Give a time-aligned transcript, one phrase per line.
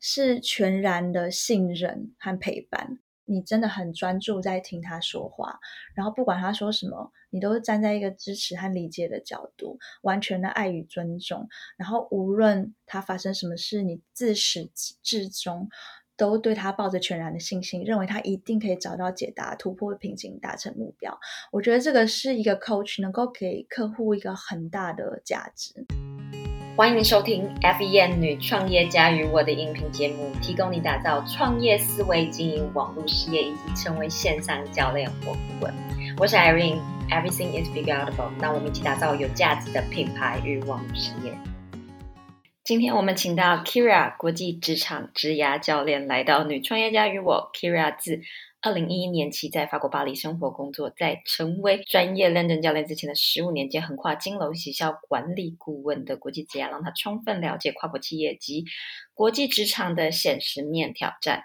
[0.00, 2.98] 是全然的信任和陪伴。
[3.26, 5.60] 你真的很专注在听他说话，
[5.94, 11.48] 然后不管他说什么，你都是站在一个支持和理解的角度，完全的爱与尊重。
[11.76, 14.68] 然后无论他发生什么事，你自始
[15.00, 15.68] 至终
[16.16, 21.16] 都对他抱着全然的信心，认为他一定可以找到解答、突破瓶颈、达成目标。
[21.52, 25.86] 我觉得这个是一个 coach 能够给客户一个很大的价值。
[26.76, 35.74] 欢迎收听 F E N 女创业家与我的音频节目，提供你打造创业思维、经营网络事业以及成为线上教练或顾问。
[36.16, 38.30] 我是 Irene，Everything is figureoutable。
[38.38, 41.32] 那我们一起打造有价值的品牌与网络事业。
[42.64, 48.22] 今天我们请到 Kira 国际职场职涯教练来到女创业家与我 Kira 自。
[48.62, 58.66] 二零一一年起在法国巴黎生活工作，在成为专业认证教练之前的十五年间，横跨金融、学校、管理顾问的国际职业，让他充分了解跨国企业及
[59.14, 61.44] 国际职场的现实面挑战。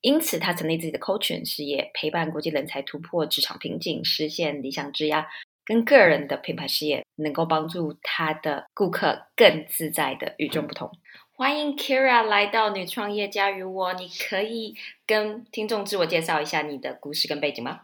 [0.00, 5.26] 因此，他成立自己的 coaching 事业，陪伴国际人才突破职场瓶颈，实现理想职涯，
[5.64, 10.90] 跟个人的品牌事业，能够帮助他的顾客更自在的与众不同。
[11.36, 17.80] 欢迎 Kira 来到女创业家与我，你可以跟听众自我介绍一下你的故事跟背景吗？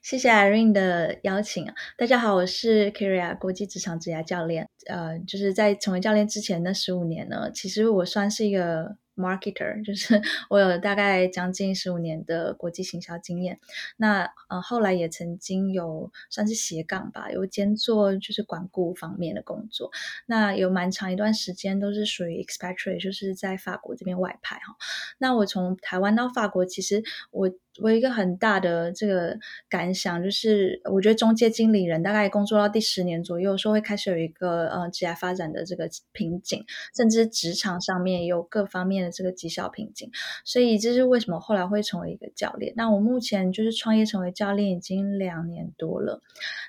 [0.00, 4.66] 谢谢 Irene 的邀请大家好，我是 Kira 国际职场职涯教练。
[4.86, 8.96] 呃，就是在成为教练之前的十五年呢，其实我算是一个。
[9.16, 10.20] Marketer 就是
[10.50, 13.60] 我有大概将近十五年的国际行销经验，
[13.96, 19.90] 那呃后来也曾经有算是斜杠吧，有兼做就是管顾方面的工作，
[20.26, 24.76] 那有蛮长一段时间都是属于 expatriate，就是在法国这边外派哈。
[25.18, 27.50] 那我从台湾到法国，其实我。
[27.82, 29.36] 我一个很大的这个
[29.68, 36.64] 感想就是，我觉得中介经理人大概工作到第十年左右，说会开始有一个呃职业发展的这个瓶颈，
[36.96, 40.08] 甚至职场上面也有各方面的这个绩效瓶颈。
[40.44, 42.72] 所以这是为什么后来会成为一个教练。
[42.76, 46.22] 那我目前就是创业成为教练已经两年多了。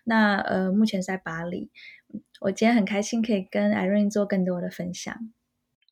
[0.06, 1.70] 那呃，目前在巴黎。
[2.40, 5.16] 我今天很开心可以跟 Irene 做更多的分享。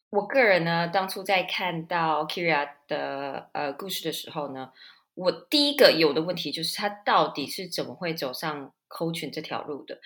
[0.10, 4.72] 我个人呢，当初在看到 Kira 的呃故事的时候呢。
[5.16, 10.00] 我第一个有的问题就是他到底是怎么会走上 coaching 这条路的？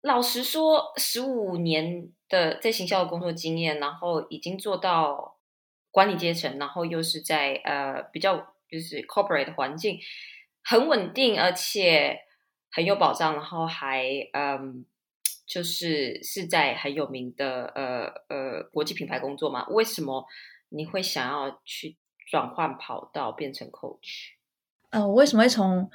[0.00, 5.38] 老实说，十五年的在行销的工作经验，然后已经做到
[5.90, 9.98] 管理阶层，然后又是在呃比较就是 corporate 的环境，
[10.62, 12.20] 很稳定，而且
[12.70, 14.86] 很有保障，然后还嗯
[15.44, 19.66] 就是是在很有名的呃呃国际品牌工作嘛？
[19.68, 20.24] 为什么
[20.68, 21.96] 你会想要去？
[22.26, 24.32] 转换跑道变成 coach，
[24.90, 25.88] 呃，我为什么会从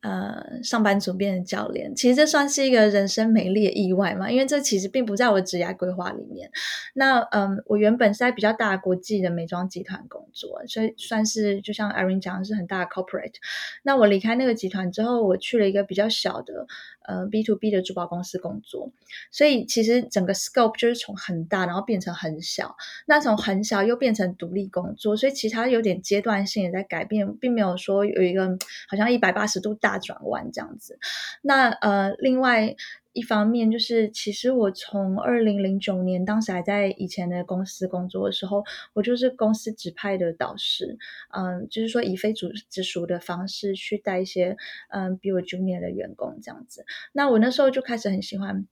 [0.00, 1.94] 呃上班族变成教练？
[1.94, 6.50] 其实这算是一个人生美丽的意外嘛，因为这其实并不在我职业规划里面。
[6.94, 13.34] 那嗯，我原本是在比较大国际的美妆集团工作，所以算是就像 Irene 讲的是很大的 corporate。
[13.82, 16.66] 那我离开那个集团之后，我去了一个比较小的。
[17.04, 18.90] 呃，B to B 的珠宝公司工作，
[19.30, 22.76] 所以其实整个 scope 就是从很大，然后变成很小。
[23.06, 30.98] 那从很小又变成独立工作，所以其他有点阶段性也在改变，并没有说有一个好像一百八十度大转弯这样子。
[31.42, 32.74] 那呃，另外。
[33.14, 40.98] 一方面就是，其实我从二零零九年，当时还在以前的公司工作的时候，我就是公司指派的导师，
[41.30, 44.56] 嗯，就是说以非主直属的方式去带一些
[44.90, 46.84] 嗯比我 junior 的员工这样子。
[47.12, 48.66] 那我那时候就开始很喜欢。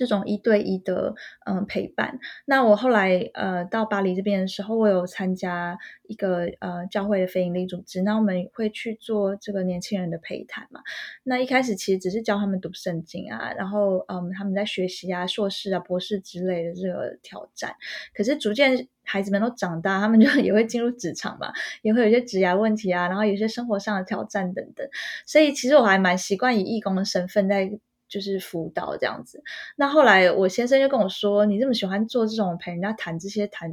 [0.00, 10.80] 这种一对一的嗯陪伴，那我后来呃到巴黎这边的时候，我有参加一个呃教会的非营利组织，那我们会去做这个年轻人的陪谈嘛。
[11.22, 17.74] 那一开始其实只是教他们读圣经啊，然后嗯他们在学习啊硕士啊博士之类的这个挑战。
[18.14, 21.52] 可是逐渐孩子们都长大，他们就 也会进入职场嘛，
[21.82, 24.88] 也会有些职涯问题啊，然后有些生活上的挑战等等。
[25.26, 27.70] 所以其实我还蛮习惯以义工的身份在。
[28.10, 29.42] 就是辅导这样子，
[29.76, 33.72] 那后来我先生就跟我说：“你这么喜欢做这种陪人家谈这些谈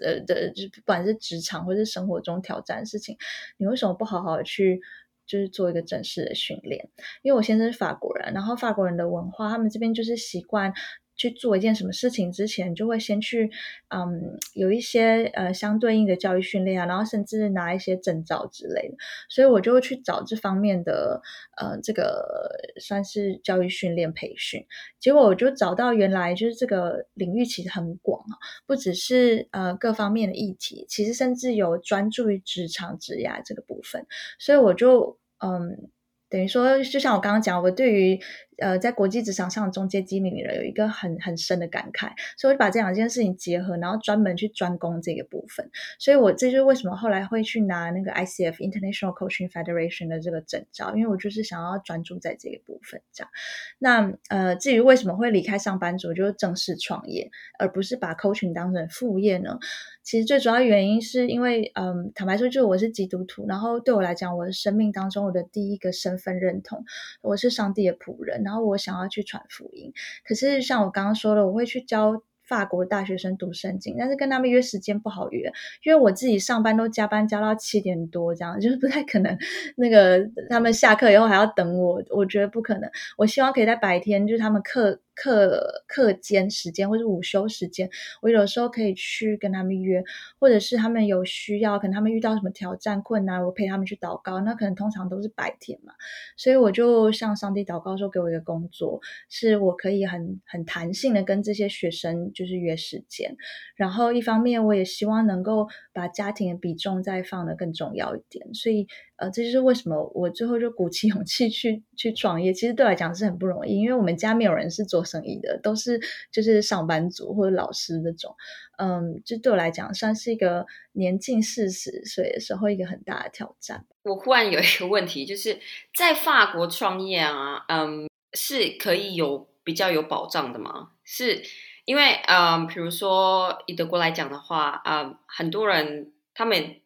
[0.00, 3.16] 呃的，就不管是职场或是生活中挑战的事情，
[3.56, 4.80] 你为什么不好好去
[5.26, 6.90] 就是做一个正式的训练？
[7.22, 10.74] 因为我先生是法国人，然后法国人的文化，他们这边就是习惯。”
[11.18, 13.50] 去做一件什么事情之前，就会先去，
[13.88, 18.96] 嗯，有一些呃相对应的教育训练啊，然后甚至拿一些证照之类的。
[19.28, 21.20] 所以我就会去找这方面的，
[21.56, 22.48] 呃，这个
[22.80, 24.64] 算是教育训练培训。
[25.00, 34.06] 结果我就找到，原来就是这个领域其实很广啊，不只是呃各方面的议题，其实甚至有专注于职场职涯这个部分。
[34.38, 35.90] 所以我就嗯。
[36.30, 38.20] 等于说，就像我刚刚讲，我对于
[38.60, 45.70] 呃，在国际职场上的中阶经理人有一个很很深的感慨，所以我就把这两件事情结合，然后专门去专攻这个部分。
[45.98, 53.00] 所以我这就是为什么后来会去拿那个 ICF International Coaching Federation 的这个证照，因为我就是想要专注在这个部分。
[53.12, 53.30] 这样，
[53.78, 59.58] 那呃，至于为什么会离开上班族，就是正式创业，而不是把 coaching 当成副业呢？
[60.02, 66.82] 其实最主要原因是因为，嗯，坦白说，就是我是基督徒，然后对我来讲，我的生命当中我的第一个身份认同，
[67.20, 69.92] 我是上帝的仆人，然后我想要去传福音。
[70.24, 75.52] 可是像我刚刚说的，我会去教法国大学生读圣经，但是跟他们约时间不好约，
[75.84, 79.36] 因为我自己上班都加班加到七点多，这样就是不太可能。
[79.76, 82.90] 那个他们下课以后还要等我，我觉得不可能。
[83.18, 85.00] 我希望可以在白天，就是他们课。
[85.20, 87.90] 课课间时间或者午休时间，
[88.22, 90.04] 我有时候可以去跟他们约，
[90.38, 94.40] 或者是他们有需要，可能他们遇到什么挑战困难，我陪他们去祷告。
[94.42, 95.92] 那可能通常都是白天嘛，
[96.36, 103.36] 所以我就向上帝祷告说，给我一个工作，是我可以很很弹性的跟这些学生就是约时间。
[103.74, 108.86] 然后一方面我也希望能够把家庭的比重再放的更重要一点，所以。
[109.18, 112.52] 呃，这就是为什么我最后就鼓起勇气去去创业。
[112.52, 116.00] 其实对我来讲是很不容易，因为我们家没有人是做生意的，都是
[116.30, 118.34] 就是上班族或者老师这种。
[118.78, 123.84] 嗯，这对我来讲算是一个年近四十岁的时候一个很大的挑战。
[124.04, 125.58] 我忽然有一个问题，就是
[125.96, 130.90] 在法国创业啊，嗯，是可以有比较有保障的吗？
[131.02, 131.42] 是
[131.86, 136.76] 因为，嗯，比如说以德国来讲的话，啊，很多人他们。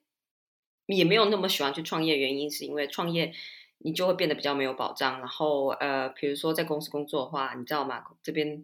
[0.86, 3.32] 也没有那么喜欢去创业，原因是因为创业
[3.78, 5.18] 你就会变得比较没有保障。
[5.20, 8.02] 然后呃，比如说在公司工作的话，你知道吗？
[8.22, 8.62] 这边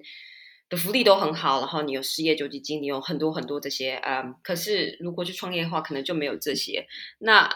[0.68, 3.96] 的福利都很好，然后你有失业救济金，你有很多很多这些。
[4.04, 6.86] 嗯，可是如果去创业的话，可能就没有这些。
[7.18, 7.48] 那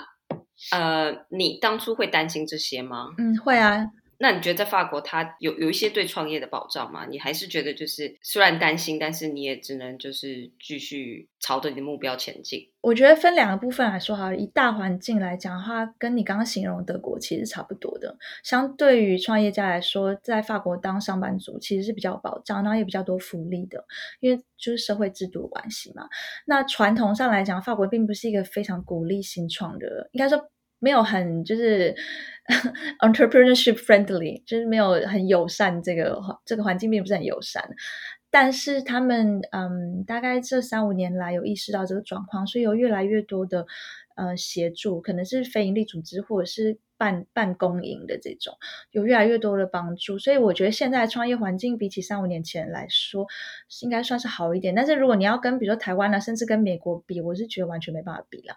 [0.70, 3.14] 呃，你当初会担心这些吗？
[3.18, 3.86] 嗯，会啊。
[4.22, 7.04] 那你觉得在法国，它有有一些对创业的保障吗？
[7.10, 12.70] 你还是觉得就是虽然担心，但是你也只能就是继续朝着你的目标前进。
[12.82, 18.16] 我觉得分两个部分来说哈，以大环境来讲的话，跟你刚刚形容德国其实差不多的。
[18.44, 23.84] 相对于创业家来说，在法国当上班族其实是比较保障，然后也比较多福利的，
[24.20, 26.04] 因为就是社会制度的关系嘛。
[26.46, 30.48] 那传统上来讲，法国并不是一个非常鼓励新创的，应该说。
[30.82, 31.94] 没有很就是
[33.00, 37.66] entrepreneurship friendly，就是没有很友善，这个这个环境并不是很友善。
[38.30, 43.66] 但是他们嗯，大概这三五年来有意识到这个状况，所以有越来越多的
[44.16, 46.78] 呃协助，可能是非营利组织或者是。
[46.98, 48.56] 办办公营的这种
[48.92, 53.26] 有越来越多的帮助，所以我觉得现在创业环境比起三五年前来说，
[53.82, 54.72] 应该算是好一点。
[54.72, 58.54] 但是如果你要跟比如说台湾呢，甚至跟美国比，我是觉得完全没办法比了。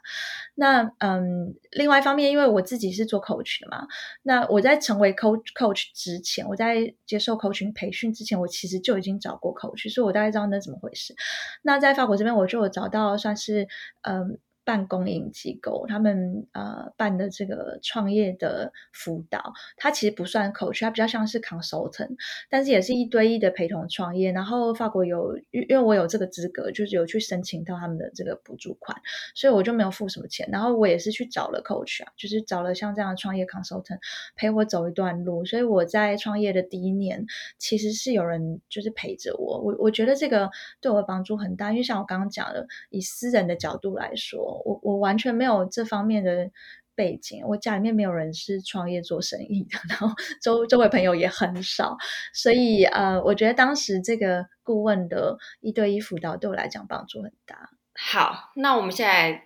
[0.54, 3.88] 那嗯，另外一方面，因为我自己是做 coach 的嘛，
[4.22, 11.16] 那我在成为 coach coach 之前，我在接受 coach 培训之前，我其实就已经找过 coach，所以我大概知道那怎么回事。
[11.64, 13.68] 那在法国这边，我就有找到算是
[14.04, 14.38] 嗯。
[14.66, 22.16] 办公营机构，他们呃办的这个创业的辅导，它其实不算 coach，它比较像是 consultant，
[22.50, 24.32] 但是也是一对一的陪同创业。
[24.32, 29.00] 然后法国有，因为我有这个资格，就是有去申请到他们的这个补助款，
[29.36, 30.50] 所以我就没有付什么钱。
[30.52, 34.00] 然后我也是去找了 coach 啊，就是找了像这样的创业 consultant
[34.36, 35.46] 陪我走一段路。
[35.46, 37.24] 所以我在创业的第一年，
[37.60, 39.62] 其实是有人就是陪着我。
[39.62, 40.50] 我我觉得这个
[40.82, 44.55] 对我的帮助很大，因为像我刚刚讲的，以私人的角度来说。
[44.64, 46.50] 我我完全没有这方面的
[46.96, 50.10] 背景，我家里面没有人是创业做生意的， 然后
[50.42, 51.98] 周周围朋友也很少，
[52.34, 57.70] 所以呃，我觉得当时这个顾问的一对一辅导对我来讲帮助很大。
[57.94, 59.44] 好，那我们现在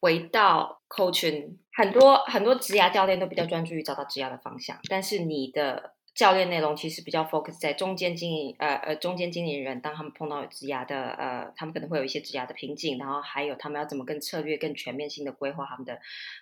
[0.00, 5.91] 回到 coaching，很多很多职涯教练都比较专注于找到职涯的方向，但是你的。
[6.14, 15.98] 教练内容其实比较 focus 在中间经营，呃呃，中间经营人，当他们碰到职涯的，呃，他们可能会有一些职涯的瓶颈，然后还有他们要怎么更策略、更全面性的规划他们的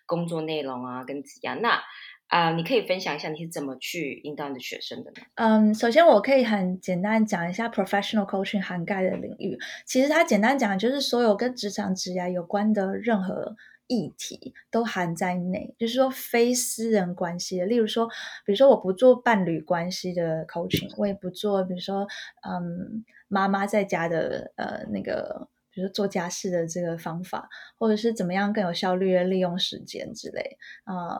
[0.06, 1.58] 工作内容啊，跟职涯。
[1.60, 1.80] 那
[2.26, 5.22] 啊，你可以分享一下你是怎么去引导你的学生的呢？
[5.36, 9.56] 嗯，首先我可以很简单讲一下 professional coaching 涵盖的领域。
[9.86, 13.56] 其实它简单讲就是所有跟职场职涯有关的任何。
[13.90, 18.06] 议题都含在内，就是说非私人关系的，例如说，
[18.46, 22.06] 比如说我不做伴侣关系的 coaching，我也不做，比如说，
[22.48, 31.18] 嗯，妈妈在家的呃那个，比如说做家事的这个方法，或者是怎么样更有效率的利用时间之类，啊，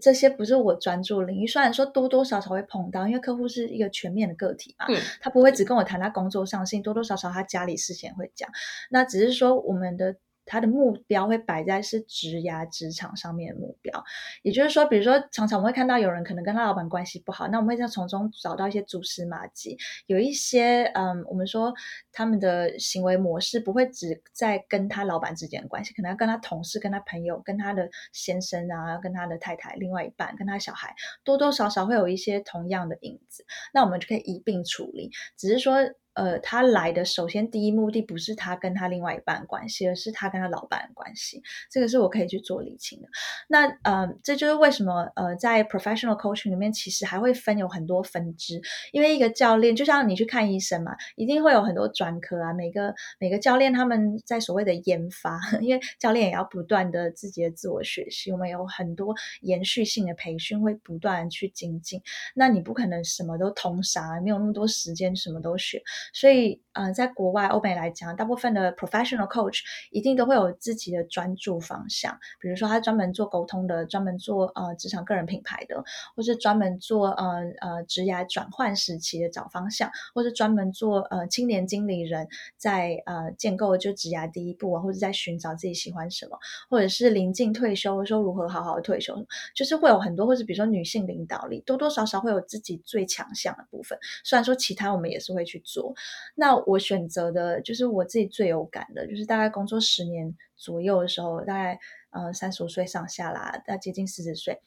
[0.00, 1.48] 这些不是我专注领域。
[1.48, 4.86] 虽然说多多少少会碰到，因为客户是一个全面的个体嘛，
[5.20, 8.48] 他不会只跟我谈他工作上事情，多多少少他家里事先会讲。
[8.88, 10.14] 那只是说我们的。
[10.46, 14.04] 他的目标会摆在是职涯职场上面的目标，
[14.42, 21.72] 也就是说，比如说常常我们会看到有人可能跟他老板关系不好，那我们会在从中找到一些蛛丝马迹，有一些嗯，我们说
[22.12, 35.74] 他们的行为模式不会只在跟他老板之间的关系，可能要跟他同事、跟他朋友、跟他的先生啊、跟他的太太、另外一半、跟他小孩，多多少少会有一些同样的影子，那我们就可以一并处理，只是说。
[36.14, 41.42] 呃，他来的首先第一目的不是他跟他另外一半关系，而是他跟他老板的关系。
[41.70, 43.08] 这个是我可以去做理清的。
[43.48, 48.60] 那呃，这就是为什么呃，在 professional coaching 里面，其实还会分有很多分支。
[48.92, 52.52] 因为一个教练就像你去看医生嘛，一定会有很多专科啊。
[52.52, 62.00] 每个每个教练他们在所谓的研发， 因为教练也要不断的自己的自我学习，我们有很多延续性的培训会不断去精进。
[62.34, 65.82] 那你不可能什么都通杀，没有那么多时间什么都学。
[66.12, 72.18] 所以，呃，在国外欧美来讲，大部分的 professional coach 一定都会有自己的专注方向。
[72.40, 75.82] 比如说，他专门做沟通的，专门做呃职场个人品牌的，
[76.16, 86.36] 或是专门做呃呃职涯转换时期的找方向，或是专门做呃青年经理人在呃建构就职涯第一步啊，或者在寻找自己喜欢什么，
[86.68, 89.14] 或者是临近退休说如何好好的退休，
[89.54, 93.98] 就是会有很多，或是比如说女性领导力，多多少少会有自己最强项的部分。
[94.24, 95.93] 虽然说其他我们也是会去做。
[96.34, 101.78] 那我选择的就是我自己最有感的，就是大概工作十年左右的时候，大概
[102.10, 104.60] 嗯三十五岁上下啦，大接近四十岁。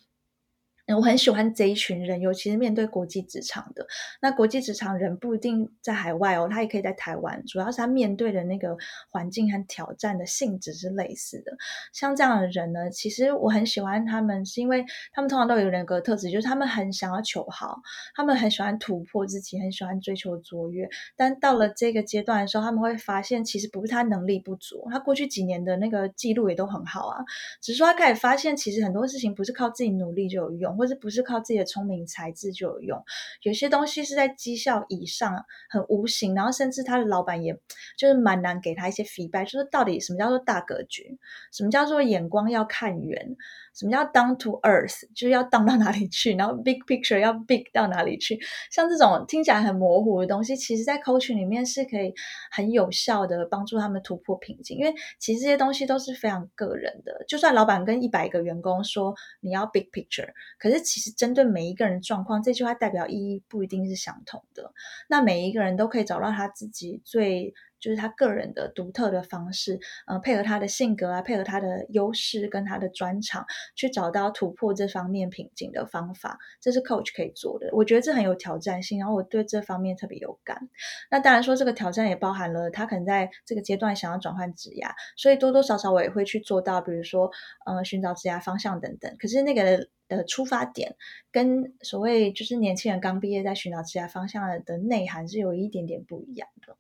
[0.96, 3.86] 我很喜欢这一群人，尤其是面对国际职场的。
[4.22, 7.44] 那国际职场人不一定在海外哦，他也可以在台湾。
[7.46, 8.78] 主要是他面对的那个
[9.10, 11.52] 环境和挑战的性质是类似的。
[11.92, 17.82] 像这样的人呢，其实我很喜欢他们，是因为他们通常都有人格特质，就是他们很想要求好，
[18.16, 20.88] 他们很喜欢突破自己，很喜欢追求卓越。
[21.18, 27.20] 但到了这个阶段的时候，他们会发现，其实不是他能力不足，他过去几年的那个记录也都很好啊，
[27.62, 30.77] 只是说他开始发现，其实很多事情不是靠自己努力就有用。
[30.78, 33.04] 或者不是靠自己的聪明才智就有用，
[33.42, 37.60] 有些东西是在绩效以上，很无形，然后甚至他的老板也
[37.98, 41.18] 就是蛮难给他一些 feedback，就是到底什么叫做大格局，
[41.52, 43.36] 什么叫做眼光要看远。
[43.78, 45.04] 什么叫 down to earth？
[45.14, 48.40] 就是要 down 到哪里去，然后 big picture 要 big 到哪里去？
[48.72, 52.12] 像这种听起来很模糊的东西，其实在 coaching 里面是可以
[52.52, 54.78] 很有效的帮助他们突破瓶颈。
[54.78, 57.24] 因为其实这些东西都是非常个人的。
[57.28, 64.74] 就算老板跟一百个员工说你要 big picture，可是其实针对每一个人状况，这句话代表意义不一定是相同的。
[65.08, 67.54] 那每一个人都可以找到他自己最。
[67.80, 77.70] 就是他个人的独特的方式，呃，配合他的性格啊，配合他的优势跟他的专长，去找到突破这方面瓶颈的方法，这是 coach 可以做的。
[77.74, 80.70] 我觉得这很有挑战性，然后我对这方面特别有感。
[81.12, 87.30] 那当然说，这个挑战也包含了他可能在这个阶段想要转换职业，所以多多少少我也会去做到，比如说，
[87.66, 89.16] 呃，寻找职业方向等等。
[89.20, 90.96] 可是那个的出发点
[91.32, 96.76] 跟所谓就是年轻人刚毕业在寻找职业方向的内涵是有一点点不一样的。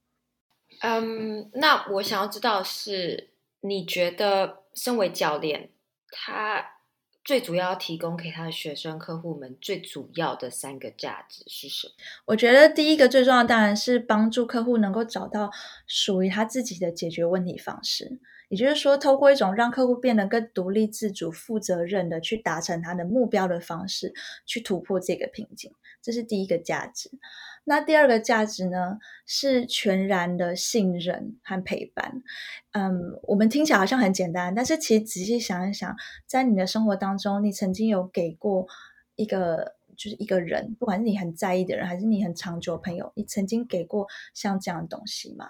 [0.81, 3.29] 嗯，那我想要知道是，
[3.61, 5.69] 你觉得身为教练，
[6.09, 6.75] 他
[7.23, 11.93] 最主要提供给他的学生客户们最主要的三个价值是什么？
[12.27, 15.51] 我觉得第一个最重要当然是帮助客户能够找到
[15.85, 24.13] 属于他自己的解决问题方式，也就是说，透过一种让客户变得更独立自主、负责任的去达成他的目标的方式，
[24.45, 27.09] 去突破这个瓶颈，这是第一个价值。
[27.69, 32.23] 那第二个价值呢，是全然的信任和陪伴。
[32.71, 35.93] 嗯，我们听起来好像很简单，但是其实仔细想一想，
[36.25, 38.65] 在你的生活当中，你曾经有给过
[39.17, 45.45] 一个，就是一个人，不管是你很在意的人，还是你很长久的朋友，你曾经给过像这样的东西吗？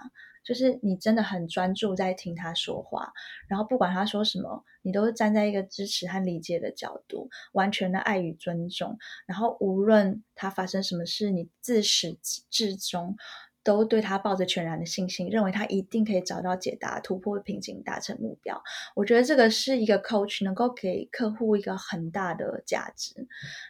[0.48, 3.12] 就是你真的很专注在听他说话，
[3.50, 8.98] 然后不管他说什么，你都是站在一个支持和理解的角度，完全的爱与尊重。
[9.26, 12.18] 然后无论他发生什么事，你自始
[12.50, 13.18] 至终
[13.62, 18.64] 都对他抱着全然的信心，认为他一定可以找到解答、突破瓶颈、达成目标。
[18.96, 23.28] 我觉得这个是一个 coach 能够给客户一个很大的价值。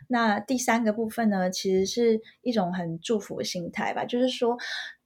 [0.08, 4.56] 那第三个部分呢，其实是一种很祝福的心态吧，就是说。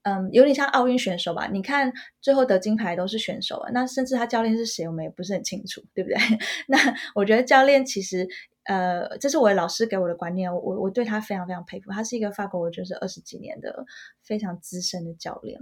[0.04, 1.48] 嗯，有点像奥运选手吧？
[1.52, 1.92] 你看
[2.22, 6.18] 最后得金牌都是选手啊，那甚至他教练是谁，我们也不是很清楚，对不对？
[6.68, 6.78] 那
[7.14, 8.28] 我觉得教练其实，
[8.64, 11.92] 呃，这是我的老师给我的观念，我我对他非常非常佩服。
[11.92, 13.86] 他是一个法国就是二十几年的
[14.24, 15.60] 非常资深的教练。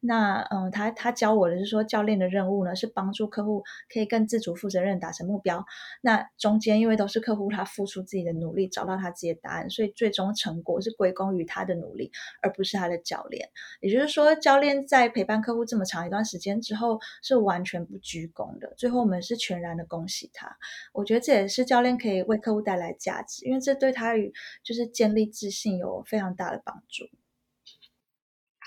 [0.00, 5.64] 那嗯，他他教我的是说，教练的任务呢是帮助客户可以更自主、负责任达成目标。
[6.00, 12.10] 那中间因为都是客户他付出自己的努力找到他自己的答案，所以最终成果是归功于他的努力，
[12.42, 13.48] 而不是他的教练。
[13.80, 18.72] 也就是说，教练在陪伴客户这么长一段时间之后，是完全不鞠躬的。
[18.76, 20.56] 最后我们是全然的恭喜他。
[20.92, 27.04] 我觉得这也是教练可以为客户带来价值，因为这对他与就是建立自信有非常大的帮助。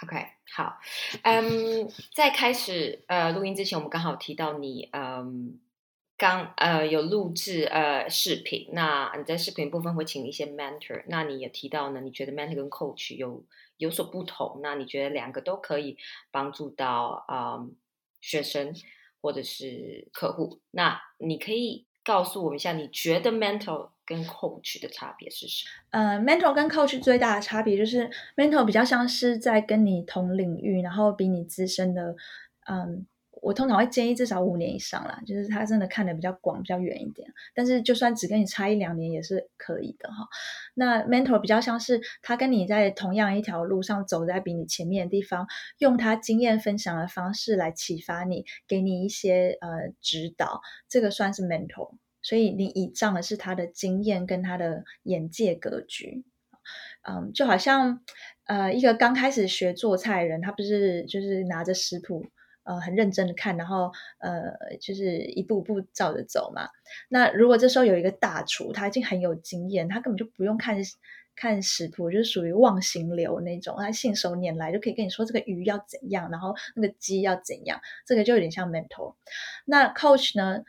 [0.03, 0.77] OK，好，
[1.23, 5.57] 嗯，在开始呃录音之前，我们刚好提到你，嗯，
[6.17, 13.45] 刚呃有录制呃视频，那你在视频部分会请一些 mentor，那你也提到呢，你觉得 mentor 跟 coach 有
[13.77, 15.97] 有所不同，那你觉得两个都可以
[16.29, 17.65] 帮助到啊
[18.19, 18.73] 学生
[19.21, 25.99] 或者是客户，那你可以告诉我一下，你觉得 mental 跟 coach 的差别是什么？
[25.99, 32.15] 呃，mental 跟 coach 最大的差别就是，mental 比较像是在跟你同领域，然后比你资深的，
[32.69, 33.05] 嗯，
[33.45, 37.31] 我通常会建议至少五年以上啦，就是他真的看的比较广、比较远一点。
[37.53, 40.27] 但是就算只跟你差一两年也是可以的哈。
[40.73, 45.45] 那 mentor 比较像是他跟你在同样一条路上走在比你前面的地方，
[45.77, 51.91] 用他经验分享的方式来启发你，给你一些呃指导，这个算是 mentor。
[52.23, 56.25] 所以你倚仗的是他的经验跟他的眼界格局，
[57.07, 58.01] 嗯，就好像
[58.45, 62.25] 呃一个刚开始学做菜的人，他不是就是拿着食谱，
[62.65, 66.67] 呃，很认真的看，然后呃就是一步步照着走嘛。
[67.07, 70.75] 那如果这时候有一个大厨，他已经很有经验，他根本就不用看
[71.35, 79.15] 看食谱，就是属于忘形流那种，他信手拈来就可以跟你说这个鱼要怎样，然后那个鸡要怎样，这个就有点像 mentor。
[79.65, 80.63] 那 coach 呢？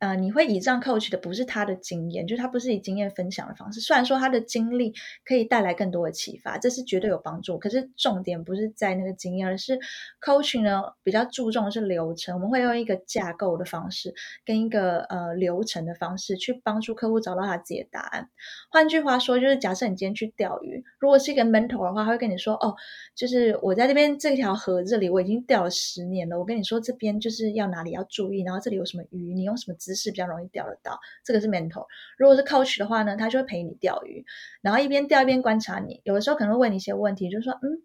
[0.00, 3.80] 呃，你会倚仗 coach 的不是他的经验，就是他不是以经验分享的方式。
[3.80, 4.94] 虽然说他的经历
[5.26, 7.58] 可以带来更多的启发，这是绝对有帮助。
[7.58, 9.78] 可是重点不是在那个经验，而是
[10.24, 12.34] coach 呢比较注重的是流程。
[12.34, 14.14] 我们会用一个架构的方式，
[14.46, 18.30] 跟一个呃流程的方式去帮助客户找到他自己的答案。
[18.70, 22.74] 换句话说，就是假设你今天去钓鱼，如果是一个 mentor 的话，他会跟你说：“哦，
[23.14, 26.38] 就是我在这边这条河这里，我已经钓了十年了。
[26.38, 31.84] 我跟你说，这边就是要哪里要注意，然后这里有什么鱼，你用什么姿势比较容易钓得到，这个是 mentor。
[32.16, 34.24] 如果是 coach 的话呢，他就会陪你钓鱼，
[34.60, 36.00] 然后一边钓一边观察你。
[36.04, 37.82] 有的时候可能会问你一些问题，就是说，嗯，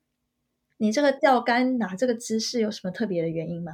[0.77, 3.71] 你这个钓竿拿这个姿势有什么特别的原因吗？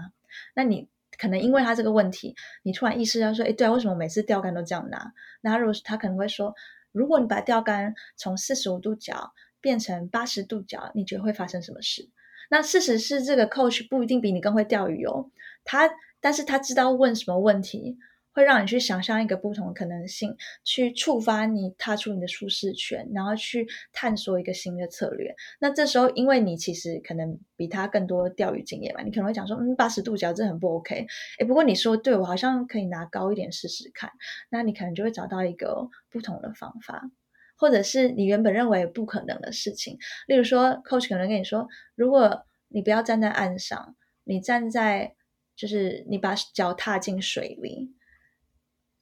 [0.55, 5.11] 那你可能因为他这个问题，你突然意识到说，哎，对啊，为什么每次钓竿都这样拿？
[5.41, 6.55] 那如果他可能会说，
[6.93, 12.09] 如果你把钓竿从四十五度角变成八十度角，你觉得会发生什么事？
[12.49, 15.29] 那事实是，这个 coach 不一定比你更会钓鱼哦，
[15.65, 15.91] 他。
[16.23, 17.97] 但是他知道问什么问题
[18.33, 25.35] 会让你去想象一个不同的可能性，去触发你踏出你的舒适圈，然后去探索一个新的策略。
[25.59, 31.05] 那这时候，因为你其实可能比他更多钓鱼经验嘛，你可能会讲说，嗯，八十度角这很不 OK。
[31.39, 34.11] 哎，不过你说对我好像可以拿高一点试试看，
[34.49, 37.11] 那你可能就会找到一个不同的方法，
[37.57, 39.97] 或者是你原本认为不可能的事情。
[40.27, 45.15] 例如说，coach 可能跟你说，如果你不要站在岸上，你站在
[45.55, 47.91] 就是你把脚踏进水里，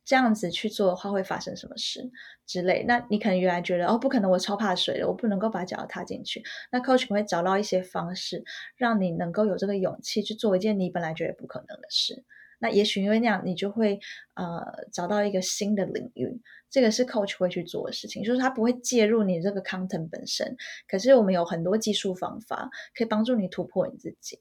[0.09, 2.09] 这样子去做的话，会发生什么事
[2.47, 2.83] 之类？
[2.87, 6.41] 那你可能原来觉得哦，不可能，我超怕水的，我不能够把脚踏进去。
[6.71, 8.43] 那 coach 会找到一些方式，
[8.75, 12.23] 让你能够有这个勇气去做一件你本来觉得不可能的事。
[12.57, 13.99] 那也许因为那样，你就会
[14.33, 16.41] 呃找到一个新的领域。
[16.71, 24.39] 这个是 coach 会去做的事情，就是他不会介入你这个 content 本身，可是我们有很多技术方法可以帮助你突破你自己。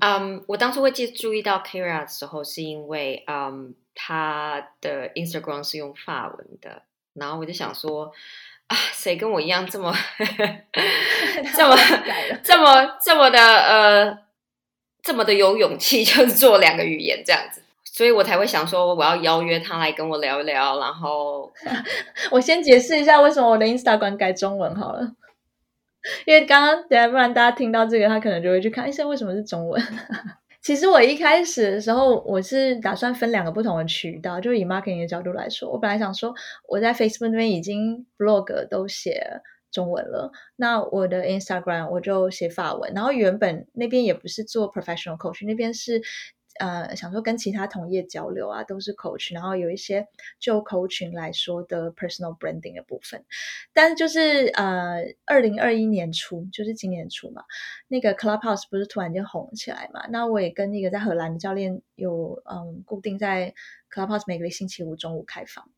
[0.00, 6.82] 嗯，我当初会记注意到 Kira 的时候，是因为嗯，他的 Instagram 是用法文的，
[7.14, 8.12] 然后我就想说
[8.66, 9.94] 啊，谁跟我一样这么
[11.54, 11.76] 这么
[12.42, 14.18] 这么这么的呃，
[15.02, 20.80] 这么的有勇气，就是做两个语言这样子，所以我才会想说，我要邀约他来跟我聊一聊。
[20.80, 21.52] 然后
[22.32, 25.12] 我先解释一下为什么我的 Instagram 改中文好了。
[26.26, 29.82] 因为刚刚等下，不然大家听到这个，他可能就会去看一下为什么是中文。
[30.64, 36.34] 其实我一开始的时候，我是打算分两个不同的渠道，就以 marketing 的角度来说，我本来想说
[36.66, 39.22] 我在 Facebook 那边已经 blog 都写
[39.70, 46.00] 中文了，那我的 Instagram 我就写法文，然后原本那边也不是做 professional coach，那边是。
[46.58, 50.06] 呃，想说跟其他同业交流啊，都是 coach，然后有一些
[50.38, 53.24] 就 coach 来说的 personal branding 的部分。
[53.72, 57.44] 但是就是呃，二零二一年初，就是今年初嘛，
[57.88, 60.06] 那个 Clubhouse 不是突然间红起来嘛？
[60.10, 63.54] 那我也跟那个在荷兰的教练有嗯，固定在
[63.90, 65.68] Clubhouse 每个星期五中午开放。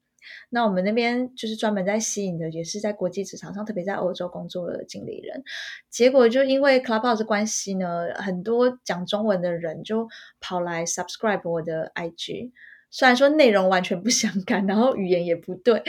[0.51, 5.43] 那我们那边就是专门在吸引的，也是在国际职场上，特别在欧洲工作的经理人。
[5.91, 10.09] 结果就因为 Clubhouse 关系呢，很多讲中文的人就
[10.41, 12.53] 跑来 subscribe 我的 IG，
[12.91, 15.83] 虽然说内容完全不相干，然后语言也不对。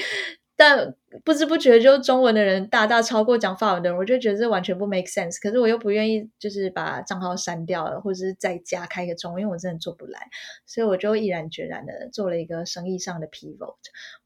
[0.60, 5.40] 但不知不觉就中文的人大大超过讲法文的人，我就觉得这完全不 make sense。
[5.40, 10.30] 可是我又不愿意，就是把账号删掉了，或者是再加开一个中文，因为我真的做不来，
[10.66, 13.76] 所以我就毅然决然的做了一个生意上的 pivot，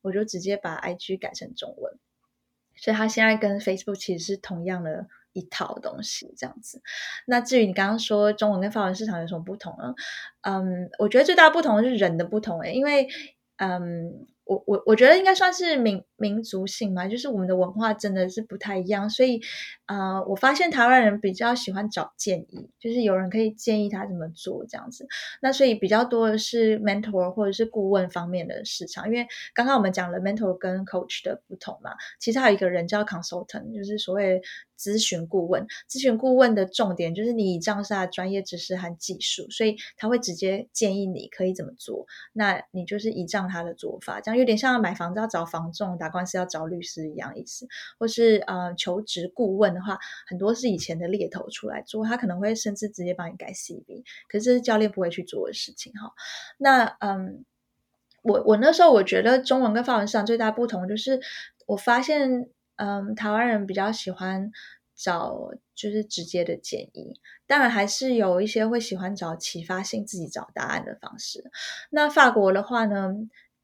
[0.02, 2.00] 我就直接把 IG 改成中文。
[2.78, 6.82] 所以它现在跟 Facebook 其实是同样的一套东西，这样子。
[7.28, 9.94] 那至于你刚刚说中文跟法文市场有什么不同呢？
[10.41, 13.10] 嗯，我觉得最大不同是人的不同诶，因为
[13.58, 14.28] 嗯。
[14.44, 19.42] 我我我觉得应该算是民民族性嘛，就是我们的文化真的是不太一样，所以
[19.86, 25.08] 啊，我发现台湾人比较喜欢找建议，就是有人可以建议他怎么做这样子。
[25.42, 34.40] 那所以比较多的是 mentor 或者是顾问方面的市场，因为刚刚我们讲了 mentor 跟 coach 的不同嘛，其实还有一个人叫 consultant，就是所谓。
[34.82, 42.08] 咨询顾问，咨询顾问的重点就是你倚仗是他专业知识和技术，所以他会直接建议你可以怎么做。
[42.34, 47.67] 那你就是倚仗他的做法，这样有点像买房子要找房仲，打官司要找律师一样意思。
[47.97, 49.97] 或是呃求职顾问的话，
[50.28, 56.13] 很多是以前的猎头出来做，他可能会甚至直接帮你改 CV，可是这是教练不会去做的事情哈。
[56.58, 57.45] 那嗯，
[58.21, 61.19] 我我那时候我觉得中文跟法文市场最大不同就是
[61.65, 62.50] 我发现。
[62.78, 64.52] 嗯，台湾人比较喜欢
[64.95, 71.52] 找就是直接的建议，当然还是有一些会喜欢找启发性、自己找答案的方式。
[71.91, 73.13] 那法国的话呢？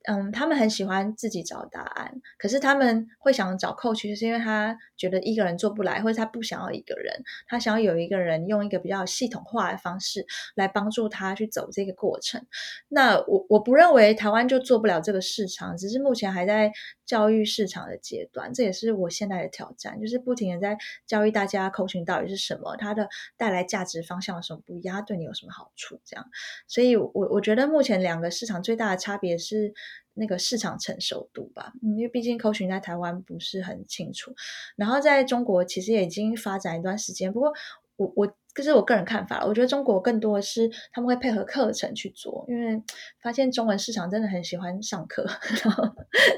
[0.03, 12.45] 嗯，他们很喜欢自己找答案，可是他们会想找 coach，是因为他觉得一个人做不来，或者他不想要一个人，他想要有一个人用一个比较系统化的方式来帮助他去走这个过程。
[12.87, 16.71] 那我我不认为台湾就做不了这个市场，只是目前还在
[17.07, 26.29] 教育市场的阶段，这也是我现在的挑战，就是不停的在教育大家 coaching 到底是什么，它的带来价值方向有什么不一样，它对你有什么好处，这样。
[26.67, 29.73] 所以，我我觉得目前两个市场最大的差别是。
[30.19, 34.33] 那个市场成熟度吧，因为毕竟 coaching 在台湾不是很清楚，
[34.75, 37.31] 然后在中国其实也已经发展一段时间。
[37.31, 37.53] 不过
[37.97, 42.81] 我我这是我个人看法，我觉得中国更多的是他们会配合课程去做，因为
[43.21, 45.27] 发现中文市场真的很喜欢上课，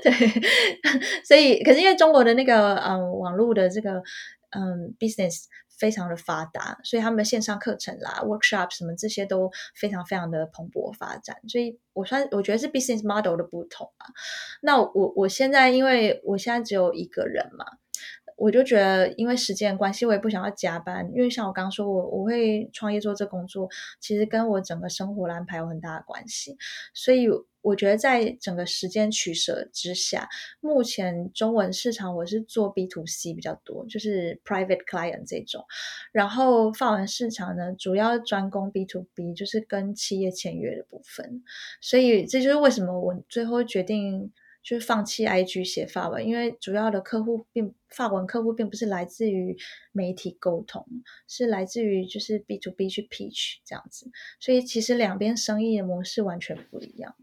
[0.04, 0.12] 对，
[1.24, 4.02] 所以可是因为中国的那个嗯网络的这个
[4.50, 5.44] 嗯 business。
[5.80, 11.38] 非常的发达，所以他们的线上课程啦、workshop 什么这些都非常非常的蓬勃发展。
[11.48, 14.08] 所以我算我觉得是 business model 的不同啊。
[14.62, 17.66] 那我我现在因为我现在只有一个人嘛，
[18.40, 21.12] 我就觉得因为时间关系，我也不想要加班。
[21.14, 26.58] 因为像我刚刚说，我我会创业做这工作，其实跟我整个生活安排有很大的关系，
[26.94, 27.28] 所以。
[27.62, 30.30] 我觉得在整个时间取舍之下，
[30.62, 35.66] 目前中文市场我是做 B to C 比较多，就是 private client 这种。
[36.14, 41.44] 然后法文市场呢，主要专攻 B to B，就是跟企业签约的部分。
[41.82, 44.32] 所以这就是为什么我最后决定
[44.70, 49.58] 就是放弃 IG 写法文，因为主要的客户并法文客户并不是来自于
[49.92, 50.86] 媒体沟通，
[51.28, 54.12] 是来自于就是 B to B 去 pitch 这样子。
[54.40, 57.16] 所以其实两边生意的模式完全不一样。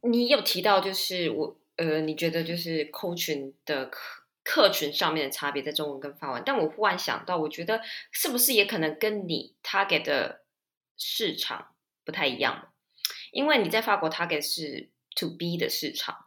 [0.00, 10.44] 你有提到，就是我呃，你觉得就是 coach 的客客群上面的差别在中文跟法文，但我忽然想到，我觉得是不是也可能跟你 target 的
[10.96, 11.74] 市场
[12.06, 12.72] 不太一样？
[13.32, 16.25] 因为你在法国 target 是 to B 的市场，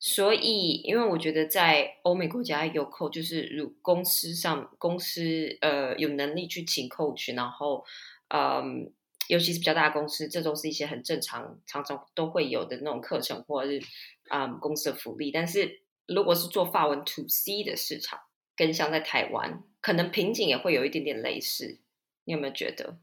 [0.00, 7.84] 所以因为我觉得在欧美国家有 coach，就是如公司上公司呃有能力去请 coach，然后
[8.28, 8.92] 嗯。
[9.28, 13.80] 尤其是比较大的公司，这都是一些很正常、常常都会有的那种课程，或者是
[14.28, 15.30] 啊公司的福利。
[15.30, 18.18] 但是如果是做发文 to C 的市场，
[18.56, 21.78] 跟像在台湾，可能瓶颈也会有一点点类似。
[22.24, 22.98] 你有没有觉得？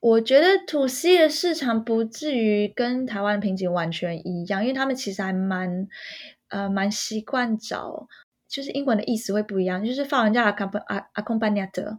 [0.00, 5.88] 我觉得 to C 的市场不至于跟台湾的瓶颈完全一样，因为他们其实还蛮
[6.48, 8.06] 呃蛮习惯找。
[8.48, 11.98] 就是英文的意思会不一样，就是法文叫 accompagnateur，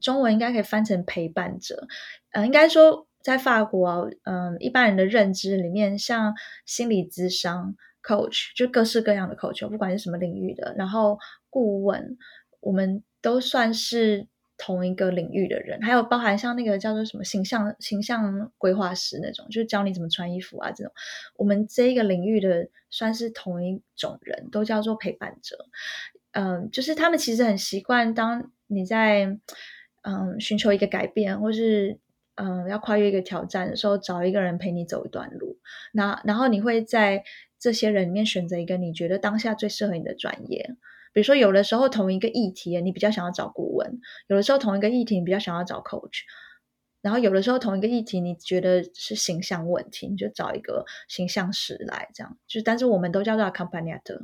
[0.00, 1.86] 中文应该可以翻成陪伴者。
[2.30, 6.32] 呃，应该说在法国，嗯，一般人的认知里面，像
[6.64, 11.18] 心理咨商 coach，就各式各样的 coach，不管是什么领域的，然后
[11.50, 12.16] 顾问，
[12.60, 14.26] 我们都算是。
[14.64, 20.92] 同一个领域的人，还有包含像那个叫做什么形象形象规划师那种，就是教你怎么穿衣服啊这种。
[21.34, 25.66] 我们这一个领域的算是同一种人，都叫做陪伴者。
[26.30, 29.36] 嗯，就是他们其实很习惯，当你在
[30.02, 31.98] 嗯寻求一个改变，或是
[32.36, 35.58] 嗯，要跨越一个挑战的时候，找一个人陪你走一段路。
[35.92, 37.24] 那然后你会在
[37.58, 40.76] 这些人里面选择一个你觉得当下最适合你的专业。
[41.12, 43.88] 比如说，有的时候同一个议题，你比较想要找顾问；
[44.28, 46.22] 有的时候同一个议题，你比较想要找 coach。
[47.02, 52.38] 然后有的时候同一个议题，你觉得是形象问题，你就找一个形象师来这样。
[52.46, 54.18] 就但是我们都叫做 accompaniator。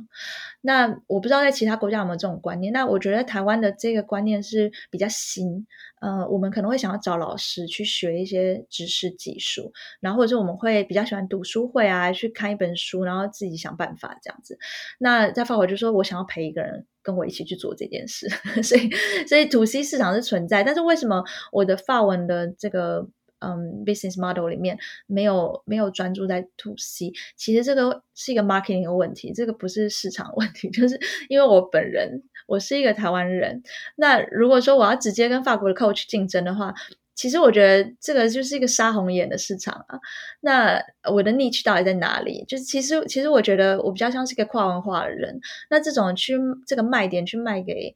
[0.61, 2.73] 那我不知道在其他国家有没有这种观念。
[2.73, 5.67] 那我觉得台湾的这个观念是比较新。
[6.01, 14.57] 呃，我们可能会想要找老师去学一些知识技术，然后或者是我们会比较喜欢读书会啊，去看一本书，然后自己想办法这样子。
[14.97, 16.85] 那在法国就说我想要陪一个人。
[17.01, 18.27] 跟我一起去做这件事，
[18.63, 18.89] 所以
[19.27, 23.07] 所以 to C 市场是存在，但是为什么我的发文的这个
[23.39, 27.11] 嗯 business model 里面没有没有专注在 to C？
[27.35, 33.63] 其实这个是一个 marketing 的问题，这个不是市场问题， 就是因为我本人我是一个台湾人，
[33.95, 36.73] 那如果说我要直接跟法国的 coach 竞争的话。
[37.19, 39.99] 其实我觉得这个就是一个杀红眼的市场啊。
[40.39, 42.45] 那我的 niche 到底在哪里？
[42.47, 45.37] 就是其实其实我觉得我比较像是一个跨文化的人。
[45.69, 47.93] 那这种去这个卖点去卖给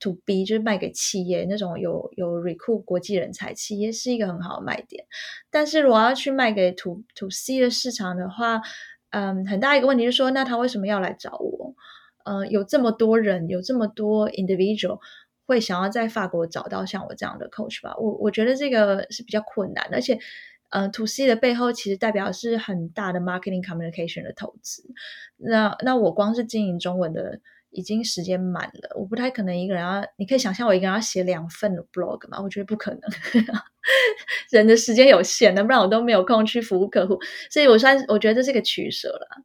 [0.00, 5.04] to B，就是卖给企业那种有有 recruit 国际人才企业是一个很好的卖点。
[5.52, 8.60] 但是如果要去卖给 to to C 的市场的话，
[9.10, 11.72] 嗯，很大一个问题就是说，那他为什么要来找我？
[12.24, 14.98] 嗯，有这么多人，有这么多 individual。
[15.46, 17.94] 会想要在法国找到像我这样的 coach 吧？
[17.98, 20.18] 我我觉得这个是比较困难，而且，
[20.70, 24.82] 嗯，to C 的背后其实代表是很大的 marketing communication 的投资。
[25.36, 30.04] 那那我光是经营中文的，已经时间满了，我不太可能一个人要。
[30.16, 32.40] 你可以想象我一个人要写两份 blog 吗？
[32.42, 33.00] 我觉得不可能，
[34.50, 37.18] 人的时间有限，不然我都没有空去服务客户。
[37.50, 39.42] 所以我算我觉得这是个取舍了。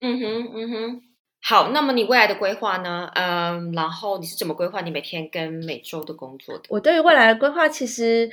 [0.00, 1.11] 嗯哼，嗯哼。
[1.42, 3.10] 好，那么你未来的规划呢？
[3.14, 6.64] 嗯，然后你是怎么规划你每天跟每周的工作的？
[6.68, 8.30] 我对于未来的规划，其实。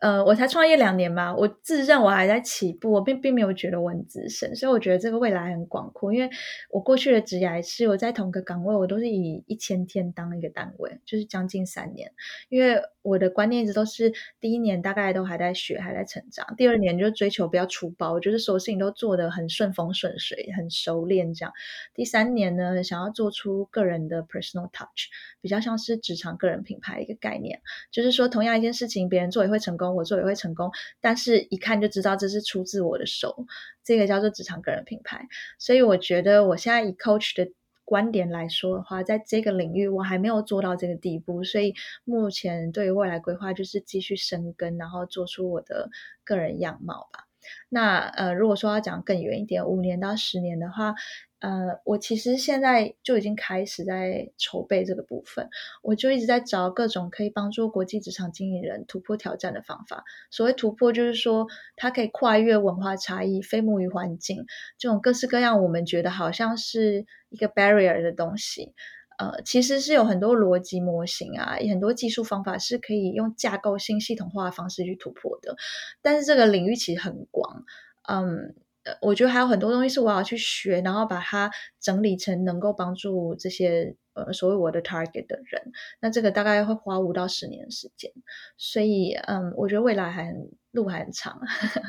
[0.00, 6.10] 呃，我才创业两年嘛，我自认我还在起步，我并并没有觉得我很资深，所以我觉得这个未来很广阔。
[6.10, 6.30] 因为
[6.70, 12.10] 我过去的职涯是我在同个岗位，我都是以一千天当一个单位，就是将近三年。
[12.48, 21.52] 因为我的观念一直都是，第一年大概都还在学，还在成长；第二年就追求不要出包，我觉得所有事情都做得很顺风顺水，很熟练这样。
[21.94, 25.08] 第三年呢，想要做出个人的 personal touch，
[25.40, 27.60] 比较像是职场个人品牌一个概念，
[27.90, 29.96] 就是说同样一件事情，别人做也会成功。
[29.96, 33.46] 我做也会成功，但是一看就知道这是出自我的手，
[33.82, 35.26] 这个叫做职场个人品牌。
[35.58, 37.50] 所以我觉得我现在以 coach 的
[37.90, 41.74] 观点来说的话，在这个领域我还没有做到这个地步，所以
[42.04, 45.90] 目前对于未来规划就是继续生根，然后做出我的
[46.22, 47.26] 个人样貌吧。
[47.68, 50.94] 那呃，如果说要讲更远一点，五年到十年的话。
[51.40, 55.48] 呃，我其实现在就已经开始在筹备这个部分，
[55.82, 60.04] 我就一直在找各种可以帮助国际职场经理人突破挑战的方法。
[60.30, 64.44] 所谓突破，就是说它可以跨越文化差异、非母语环境
[64.76, 68.74] 这种各式各样我们觉得好像是一个 barrier 的东西。
[69.18, 75.56] 呃，其实是有很多逻辑模型啊，很多技术方法是可以用架构性、系统化的方式去突破的。
[76.02, 77.64] 但是这个领域其实很广，
[78.06, 78.54] 嗯。
[79.02, 85.70] 我觉得还有很多东西是我要去学，然后把它整理成能够帮助这些呃所谓我的 target 的人。
[86.00, 88.10] 那这个大概会花五到十年时间，
[88.56, 91.38] 所以嗯，我觉得未来还很路还很长。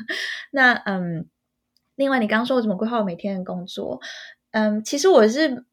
[0.52, 1.26] 那嗯，
[1.96, 3.98] 另外你刚刚说我怎么规划我每天的工作？
[4.50, 5.64] 嗯，其实我是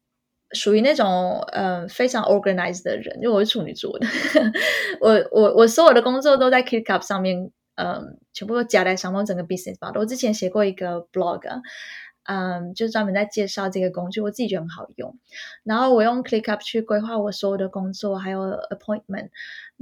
[0.52, 4.06] 属于那种嗯非常 organized 的人，因为我是处女座的。
[5.00, 7.52] 我我我所有的工作都在 KeepUp 上面。
[7.80, 9.90] 嗯，全部都夹在上面，整个 business 吧。
[9.94, 11.40] 我之前写过一个 blog，
[12.24, 15.18] 嗯，就是专门在介绍这个工具，我自己觉得很好用。
[15.64, 18.40] 然后我用 ClickUp 去规划我所有的工作，还有
[18.70, 19.30] appointment。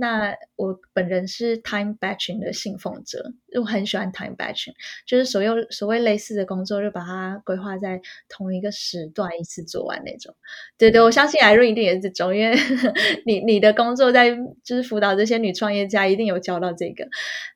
[0.00, 4.72] 那我本人是 time batching 的信奉者，我很喜欢 time batching，
[5.04, 10.32] 就是所有所谓类似的工作，就把它规划在同一个时段一次做完那种。
[10.78, 12.56] 对对，我相信艾瑞一定也是这种，因为
[13.26, 14.30] 你你的工作在
[14.62, 17.08] 就是辅导这些女创业家，一定有教到这个。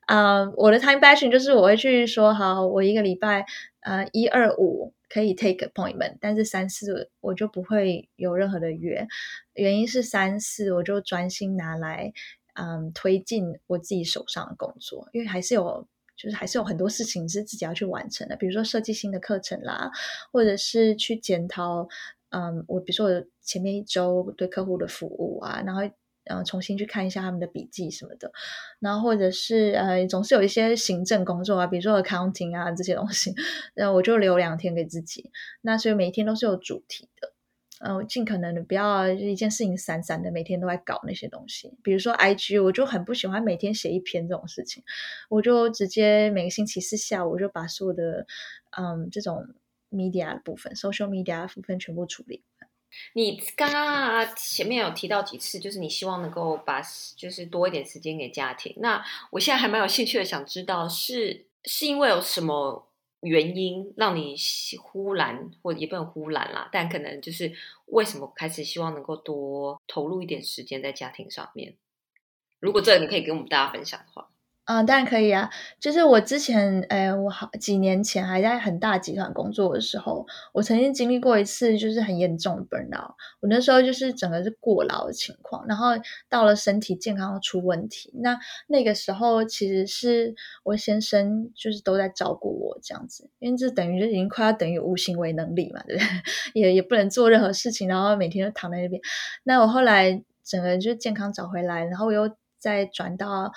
[0.07, 3.47] 啊，我的 time batching 就是我会去说，好，我一个礼拜
[3.83, 9.07] 呃一二五可以 take appointment，但是三四我就不会有任何的约。
[9.53, 12.11] 原因是三四我就专心拿来，
[12.55, 19.91] 嗯，推进我自己手上的工作，因为还是有，就是还是有很多事情是自己要去完成的，比如说设计新的课程啦，
[20.33, 21.87] 或者是去检讨，
[22.31, 25.83] 嗯，我比如说我前面一周对客户的服务啊，然后
[26.25, 28.33] 然后重新去看一下他们的笔记什么的，
[28.81, 33.35] 然后或者是呃总是有一些行政工作啊，比如说 accounting 啊这些东西，
[33.75, 35.31] 那我就留两天给自己，
[35.61, 37.33] 那所以每一天都是有主题的。
[37.85, 41.77] 嗯，尽可能的不要一件事情散散的，每天都在搞那些东西。
[41.83, 44.85] 比如说 IG，我就很不喜欢每天写一篇这种事情，
[45.29, 48.25] 我就直接每个星期四下午就把所有的
[48.71, 49.45] 嗯这种
[49.91, 52.45] media 的部分，social media 的部分全部处理。
[53.15, 56.81] 你刚刚前面有提到几次，就是你希望能够把
[57.17, 58.75] 就是多一点时间给家庭。
[58.79, 62.87] 那我现在还蛮有兴趣的，想知道是是因为有什么
[63.21, 64.37] 原因让你
[64.81, 67.53] 忽然或者也不能忽然啦，但可能就是
[67.87, 71.75] 为什么开始希望能够多投入一点时间在家庭上面？
[72.61, 74.29] 如果这你可以跟我们大家分享的话。
[74.73, 75.51] 嗯，当然可以啊。
[75.79, 83.15] 就是我之前，哎，我好几年前还在很大集团工作的时候，我曾经经历过一次，就是很严重的 burnout。
[83.41, 85.89] 我那时候就是整个是过劳的情况，然后
[86.31, 88.11] 到了身体健康出问题。
[88.15, 96.09] 那那个时候其实是我先生就是都在照顾我这样子，因为这等于就已经快要等于无行为能力嘛，对不对？
[96.63, 99.03] 也也不能做任何事情，然后每天都躺在那边。
[99.43, 103.53] 那我后来整个人就健康找回来，然后我又再转到。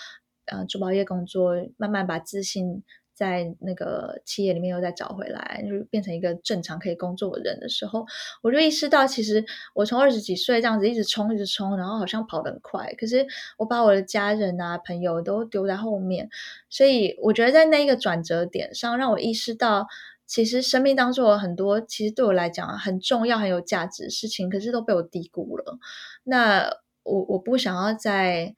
[0.45, 8.05] 呃，珠宝业工作，慢慢把自信在那个企业里面又再找回来，就变成一个正常可以工作的人的时候，
[8.43, 13.25] 我就意识到，其实我从二十几岁这样子一直冲，一直冲，然后好像跑得很快，可是
[13.57, 16.29] 我把我的家人啊、朋友都丢在后面，
[16.69, 19.87] 所以我觉得在那一个转折点上，让我意识到，
[20.27, 25.79] 其实生命当中有很多，其实对我来讲很重要、很有价值的事情，可是都被我低估了。
[26.25, 26.69] 那
[27.03, 28.53] 我我不想要再。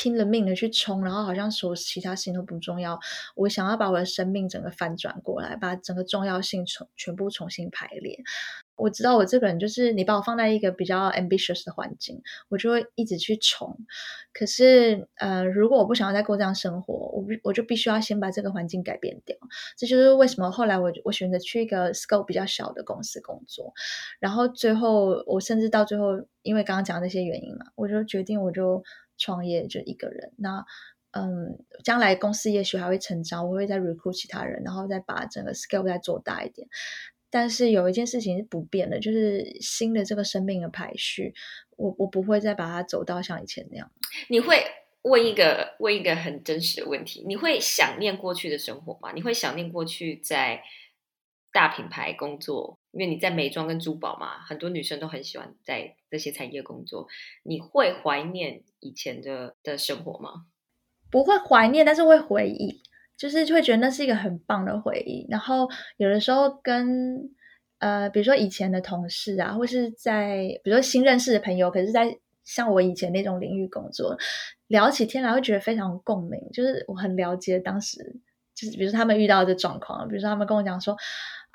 [0.00, 3.00] 拼了命的去冲，然后好像说其他事情都不重要。
[3.34, 8.16] 我想要把我的生命整个翻转过来，把整个重要性重全部重新排列。
[8.76, 13.76] 我知道我这个人就是你把我放在一个比较 ambitious 的环境，我就会一直去冲。
[14.32, 19.36] 可是呃，如果我不想要再过这样生活，我我就必须要先把这个环境改变掉。
[19.76, 23.74] 这就是为什么后来我我选择去一个 scope 比较小的公司工作，
[24.20, 28.84] 然后最后我甚至到最后，因为刚刚讲的那些原因嘛，我就决定我就。
[29.18, 30.64] 创业就一个人，那
[31.10, 36.68] 嗯，将来公司也许还会成长，我会再 recruit 其他人，然后再把整个 scale 再做大一点。
[37.30, 41.34] 但是有一件事情是不变的，就是新的这个生命的排序，
[41.76, 43.90] 我我不会再把它走到像以前那样。
[44.28, 44.64] 你会
[45.02, 49.12] 问一个问一个很真实的问题：你会想念过去的生活吗？
[49.14, 50.62] 你会想念过去在
[51.52, 52.77] 大品牌工作？
[52.90, 57.06] 因为你在美妆跟珠宝嘛，很多女生都很喜欢在这些产业工作。
[57.42, 60.46] 你会怀念以前的的生活吗？
[61.10, 62.80] 不会怀念，但是会回忆，
[63.16, 65.26] 就是会觉得那是一个很棒的回忆。
[65.28, 67.30] 然后有的时候跟
[67.78, 74.16] 呃，比如说以前的同事啊，或是在比如说新认识的朋友，可是在像我以前那种领域工作，
[74.66, 77.98] 聊起天来会觉得非常共鸣，就是我很了解当时，
[78.54, 80.96] 就是比如说他们遇到的状况，比如说他们跟我讲说。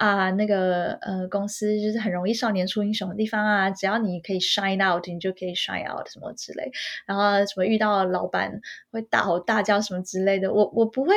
[0.04, 3.70] 啊，那个呃，公司就是很容易少年出英雄的地方啊！
[3.70, 6.70] 只要你可以 shine out，你就可以 shine out 什么之类。
[7.06, 8.60] 然后什么遇到老板
[8.92, 11.14] 会大吼大叫什么之类的，我我不会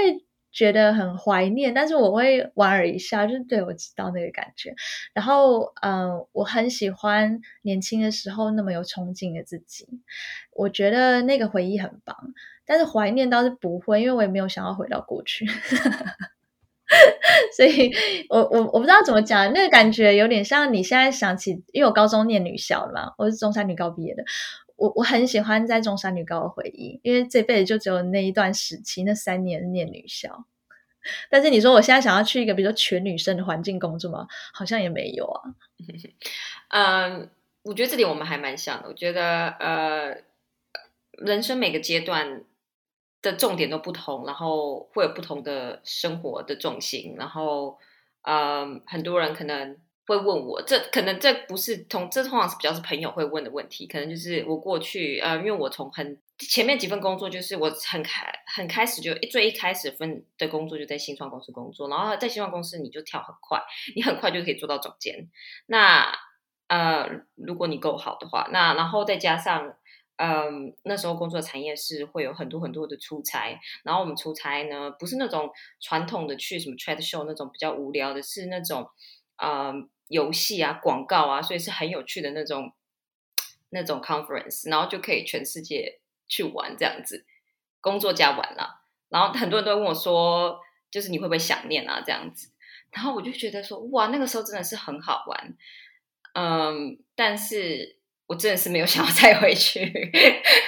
[0.53, 4.73] 觉得很怀念，但是我会莞尔一笑，就是对我知道那个感觉。
[5.13, 9.89] 然后嗯，我很喜欢年轻的时候那么有憧憬的自己，
[10.53, 12.17] 我觉得那个回忆很棒。
[12.65, 15.45] 但是怀念倒是不会，因为我也没有想要回到过去。
[17.57, 17.93] 所以，
[18.29, 24.23] 我我我不知道怎么讲，那个感觉有点像你现在想起，因为我高中念女校嘛，我是中山女高毕业的，
[24.77, 30.47] 我我很喜欢在中山女高的回忆，因为这辈子就只有那一段时期，那三年念女校。
[31.29, 34.27] 但是你说我现在想要去一个比如说全女生的环境工作吗？
[34.53, 35.43] 好像也没有啊。
[36.71, 37.29] 嗯，
[37.63, 38.89] 我觉得这点我们还蛮像的。
[38.89, 40.19] 我觉得呃，
[41.19, 42.43] 人生每个阶段。
[43.27, 47.77] 的重点都不同，然后会有不同的生活的重心，然后，
[48.23, 63.61] 嗯，很多人可能会问我，这可能这不是通，这通常是比较是朋友会问的问题，可能就是我过去，呃，因为我从很前面几份工作，就是我很开很开始就最一开始分的工作就在新创公司工作，然后在新创公司你就跳很快，
[63.97, 65.29] 你很快就可以做到总监，
[65.67, 66.17] 那
[66.69, 69.75] 呃，如果你够好的话，那然后再加上。
[70.19, 78.89] 嗯，那时候工作的产业是会有很多很多的出差，然后我们出差呢，不是那种传统的去什么 trade show 那种比较无聊的，是那种
[79.37, 82.73] 嗯游戏啊、广告啊，所以是很有趣的那种
[83.69, 87.27] 那种 conference，然后就可以全世界去玩这样子，
[87.83, 88.81] 工作加玩了。
[89.11, 90.59] 然后很多人都问我说，
[90.91, 92.51] 就是你会不会想念啊这样子？
[92.91, 95.55] 然后我就觉得说，哇，那个时候真的是很好玩，
[96.33, 97.96] 嗯，但是。
[98.27, 99.93] 我真的是没有想要再回去，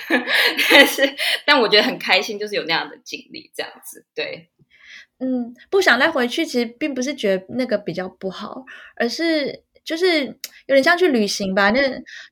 [0.71, 1.03] 但是
[1.45, 4.49] 但我觉得很开心，就是有那样的经历，这样子对，
[5.19, 8.65] 嗯，不想再回去，其实并不是觉得那个比较不好，
[8.97, 10.27] 而是就是
[10.67, 11.71] 有点像去旅行吧。
[11.71, 11.81] 那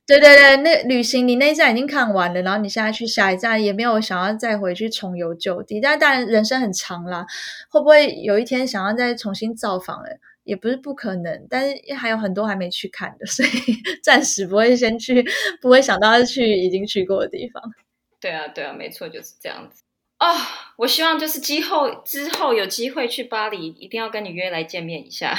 [0.05, 5.81] 对对对，那旅行你那一站已经看完了，然后你现在去下一站，也没有想要再回去重游旧地。
[5.81, 7.25] 但当然人生很长啦，
[7.69, 10.19] 会不会有一天想要再重新造访了？
[10.47, 13.49] 也不是不可能，但是还有很多还没去看的， 所以
[14.01, 15.23] 暂时不会先去，
[15.61, 17.61] 不会想到要去已经去过的地方。
[18.19, 19.83] 对啊，对啊，没错，就是这样子。
[20.19, 20.33] 哦，
[20.77, 25.35] 我希望就是之后之后有机会去巴黎，一定要跟你约来见面一下。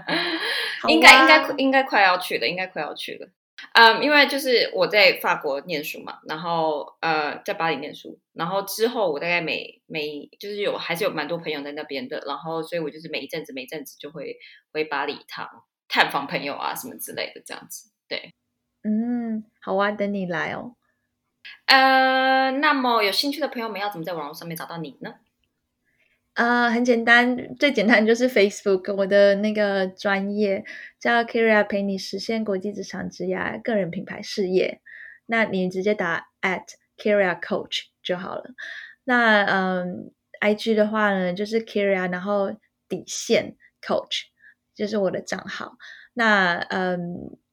[0.88, 3.28] 应该应该应该快要去了，应该快要去了。
[3.72, 14.36] 嗯，因为就是我在法国念书嘛，然后呃，在巴黎念书，然后之后我大概每每就是有还是有蛮多朋友在那边的，然后所以我就是每一阵子每一阵子就会
[14.72, 15.48] 回巴黎一趟
[15.88, 17.90] 探访朋友啊什么之类的这样子。
[18.06, 18.34] 对，
[18.84, 20.76] 嗯，好啊，等你来哦。
[21.66, 25.14] 呃，那么有兴趣的朋友们要怎么在网络上面找到你呢？
[26.38, 30.64] 啊，很简单，最简单就是 Facebook，我的那个专业
[31.00, 34.80] 叫 Kira 陪你实现国际职场职业个人品牌事业。
[35.26, 36.62] 那你直接打 at
[36.96, 38.54] Kira Coach 就好了。
[39.02, 42.52] 那嗯，IG 的话呢，就是 Kira，然后
[42.88, 44.26] 底线 Coach，
[44.76, 45.72] 就是我的账号。
[46.18, 46.98] 那嗯，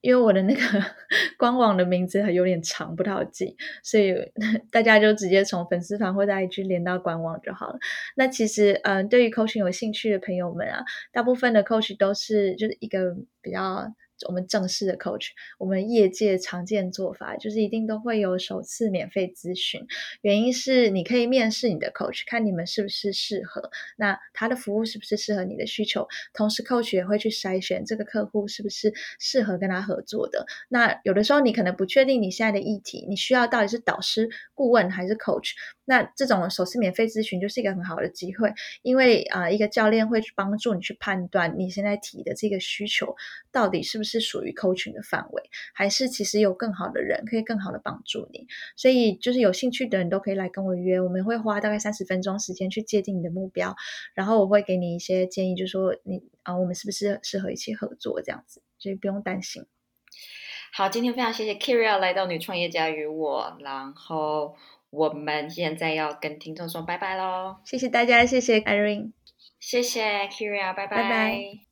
[0.00, 0.60] 因为我的那个
[1.38, 4.12] 官网的名字有点长，不太好记，所以
[4.72, 7.78] 大家就直接从粉丝团或者 IG 连到官网就好了。
[8.16, 13.86] 那其实嗯，对于 coach 有兴趣的朋友们啊，大部分的 coach 都是就是一个比较。
[14.26, 19.86] 我们正式的 coach，我们业界常见做法就是一定都会有首次免费咨询，
[20.22, 30.46] 原因是你可以面试你的 coach，看你们是不是适合，那他的服务是不是适合你的需求，同时 coach 也会去筛选这个客户是不是适合跟他合作的。
[30.68, 35.50] 那有的时候你可能不确定你现在的议题，你需要到底是导师、顾问还是 coach。
[35.88, 38.52] 那这种首次免费咨询就是一个很好的机会，
[38.82, 43.14] 因为啊，一个教练会去帮助你去判断你现在提的这个需求
[43.52, 45.42] 到底是不是属于 coaching 的范围，
[45.74, 48.46] 还是其实有更好的人可以更好的帮助你。
[48.76, 53.74] 所以就是有兴趣的人都可以来跟我约，我们会花大概三十分钟时间去界定你的目标，
[54.14, 59.64] 然后我会给你一些建议，就是说你啊，我们是不是适合一起合作这样子，所以不用担心。
[60.72, 64.56] 好，今天非常谢谢 Kira 来到女创业家与我，然后。
[64.88, 67.56] 我们现在要跟听众说拜拜喽！
[67.66, 69.10] 谢谢大家，谢谢 Irene，
[69.58, 71.65] 谢谢 Kira，拜拜拜。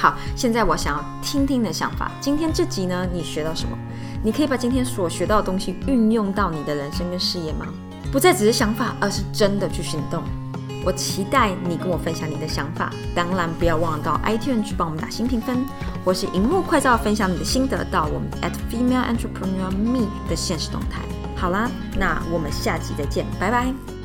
[0.00, 2.10] 好，现在我想要听听你的想法。
[2.22, 3.76] 今天这集呢，你学到什么？
[4.22, 7.66] 你可以把今天所学到的东西运用到你的人生跟事业吗？
[8.10, 10.22] 不再只是想法，而是真的去行动。
[10.86, 12.90] 我期待你跟我分享你的想法。
[13.14, 15.58] 当然，不要忘了到 iTunes 去帮我们打新评分，
[16.02, 21.02] 或是荧幕快照分享你的心得到我们 at female entrepreneur me 的现实动态。
[21.36, 23.99] 好啦，那我们下集再见，拜拜。